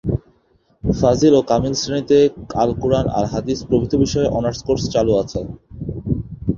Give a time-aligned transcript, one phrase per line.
[0.83, 2.17] ফাজিল ও কামিল শ্রেণীতে
[2.61, 5.39] আল কুরআন, আল হাদিস প্রভৃতি বিষয়ে অনার্স কোর্স চালু আছে।